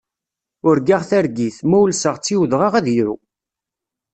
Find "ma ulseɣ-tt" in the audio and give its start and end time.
1.69-2.33